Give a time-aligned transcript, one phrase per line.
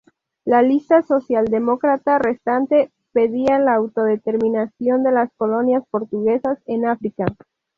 [0.45, 7.25] La lista socialdemócrata restante pedía la autodeterminación de las colonias portuguesas en África.